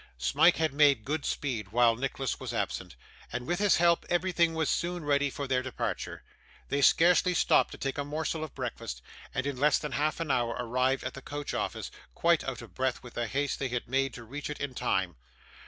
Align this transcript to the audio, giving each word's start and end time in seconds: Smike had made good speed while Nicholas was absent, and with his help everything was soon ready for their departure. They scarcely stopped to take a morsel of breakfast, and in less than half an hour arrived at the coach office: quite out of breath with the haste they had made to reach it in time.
Smike 0.17 0.55
had 0.57 0.73
made 0.73 1.05
good 1.05 1.25
speed 1.25 1.71
while 1.71 1.95
Nicholas 1.95 2.39
was 2.39 2.55
absent, 2.55 2.95
and 3.31 3.45
with 3.45 3.59
his 3.59 3.75
help 3.77 4.03
everything 4.09 4.55
was 4.55 4.67
soon 4.67 5.05
ready 5.05 5.29
for 5.29 5.45
their 5.47 5.61
departure. 5.61 6.23
They 6.69 6.81
scarcely 6.81 7.35
stopped 7.35 7.69
to 7.73 7.77
take 7.77 7.99
a 7.99 8.03
morsel 8.03 8.43
of 8.43 8.55
breakfast, 8.55 9.03
and 9.31 9.45
in 9.45 9.57
less 9.57 9.77
than 9.77 9.91
half 9.91 10.19
an 10.19 10.31
hour 10.31 10.55
arrived 10.57 11.03
at 11.03 11.13
the 11.13 11.21
coach 11.21 11.53
office: 11.53 11.91
quite 12.15 12.43
out 12.43 12.63
of 12.63 12.73
breath 12.73 13.03
with 13.03 13.13
the 13.13 13.27
haste 13.27 13.59
they 13.59 13.69
had 13.69 13.87
made 13.87 14.15
to 14.15 14.23
reach 14.23 14.49
it 14.49 14.59
in 14.59 14.73
time. 14.73 15.17